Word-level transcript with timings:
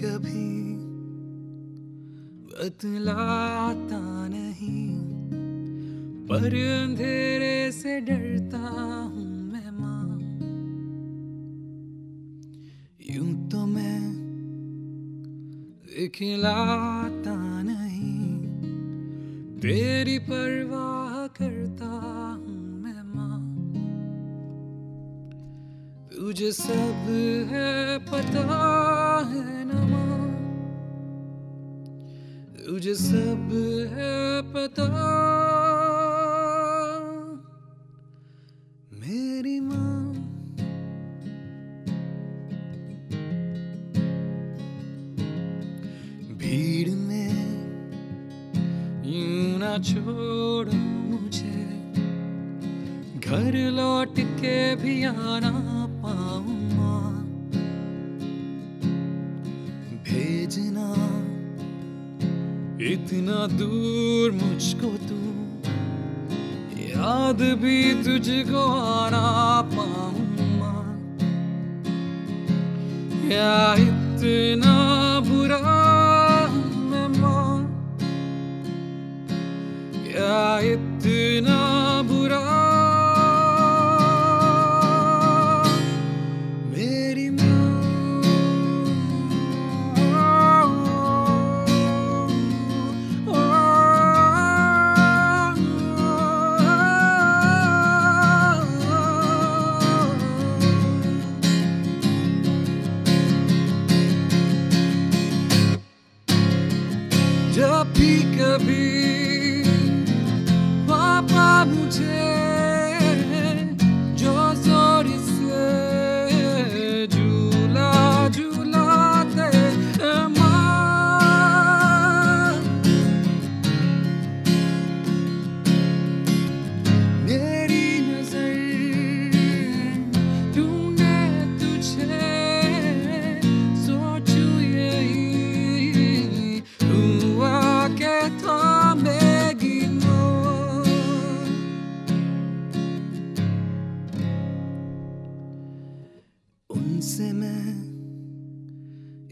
कभी 0.00 0.74
बतलाता 2.50 4.28
नहीं 4.28 4.98
पर 6.26 6.54
अंधेरे 6.82 7.72
से 7.72 8.00
डरता 8.00 8.58
हूँ। 8.58 9.35
दिखलाता 16.06 17.62
नहीं। 17.62 18.38
तेरी 19.58 20.18
परवाह 20.18 21.26
करता 21.26 21.86
हूँ 22.32 22.82
मैं 22.82 23.14
माँ। 23.14 23.40
तुझे 26.16 26.52
सब 26.52 27.06
है, 27.50 27.98
पता 27.98 28.44
है 29.30 29.64
ना 29.64 29.86
माँ। 29.86 30.30
तुझे 32.66 32.94
सब 32.94 33.48
है, 33.92 34.42
पता 34.42 34.86
यूँ 49.56 49.62
ना 49.62 49.76
छोड़ो 49.80 50.72
मुझे? 51.08 51.56
घर 53.24 53.54
लौट 53.72 54.16
के 54.36 54.58
भी 54.76 54.94
आना 55.04 55.52
पाऊँ 56.02 56.56
भेजना, 60.04 60.88
इतना 62.84 63.38
दूर 63.56 64.32
मुझको 64.34 64.90
तू। 65.08 65.20
याद 66.84 67.40
भी 67.62 67.78
तुझको 68.04 68.64
आना 68.92 69.26
पाऊँ 69.72 70.24
क्या 73.26 73.56
इतना 73.82 74.85
जब 107.96 108.02
भी 108.02 108.16
कभी 108.36 109.62
पापा 110.88 111.48
मुझे 111.64 112.35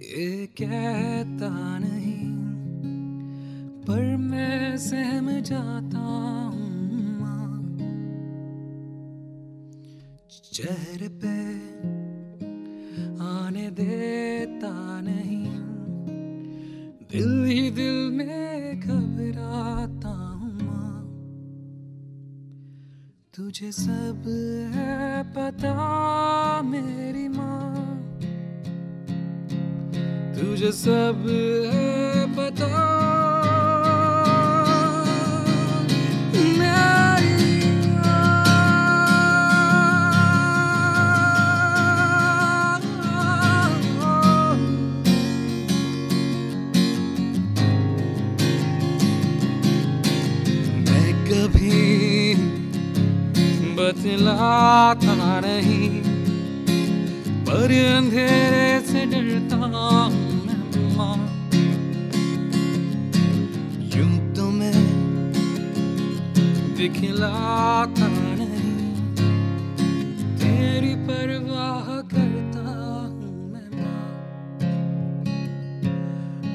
ये 0.06 0.47
कहता 0.53 1.48
नहीं, 1.78 2.32
पर 3.84 4.03
मैं 4.19 4.76
सहम 4.78 5.28
जाता 5.42 5.98
हूँ 5.98 6.72
चेहरे 10.53 11.09
पे 11.22 11.37
आने 13.25 13.66
देता 13.70 14.75
नहीं, 15.00 15.47
दिल 17.10 17.44
ही 17.44 17.71
दिल 17.71 17.98
में 18.12 18.81
घबराता 18.81 20.09
हूँ 20.09 20.53
तुझे 23.36 23.71
सब 23.72 24.22
है 24.75 25.22
पता। 25.32 25.75
तुझे 30.54 30.70
सब 30.70 31.25
पता। 32.37 32.66
बतलाता 53.76 55.15
नहीं 55.41 55.91
पर 57.47 57.72
अंधेरे 57.97 58.81
से 58.86 59.04
डरता 59.06 60.34
मैं 60.97 61.22
यूँ 63.94 64.34
तो 64.34 64.50
मैं 64.50 64.72
दिखलाता 66.77 68.09
नहीं 68.38 68.93
तेरी 70.38 70.94
परवाह 71.09 71.88
करता 72.12 72.66
हूँ 73.09 73.33
मैं 73.53 73.69
माँ 73.75 74.03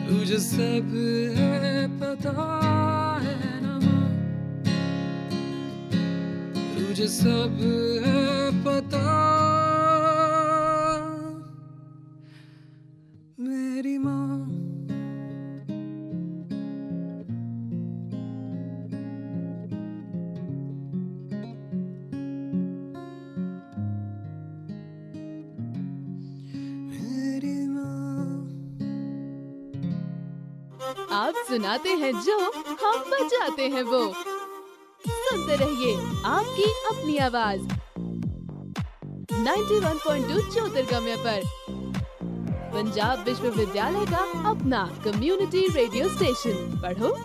तुझे 0.07 0.37
सब 0.39 0.95
है 1.37 1.87
पता 1.99 2.35
है 3.25 3.35
ना 3.61 3.75
माँ 3.83 4.07
तुझे 6.77 7.07
सब 7.19 7.59
है 8.05 8.27
पता 8.63 9.03
मेरी 13.41 13.97
माँ 13.97 14.18
आप 31.19 31.33
सुनाते 31.35 31.89
हैं 31.89 32.21
जो 32.21 32.39
हम 32.81 32.99
बजाते 32.99 33.67
हैं 33.67 33.83
वो। 33.83 34.13
सुनते 35.09 35.55
रहिए 35.55 36.21
आपकी 36.25 36.63
अपनी 36.63 37.17
आवाज़। 37.17 37.61
91.2 39.33 40.53
ज्योतिर्गम्य 40.53 41.15
पर। 41.15 41.41
पंजाब 42.73 43.23
विश्वविद्यालय 43.23 44.05
का 44.05 44.49
अपना 44.49 44.97
कम्युनिटी 45.05 45.67
रेडियो 45.67 46.09
स्टेशन 46.09 46.81
पढ़ो। 46.81 47.17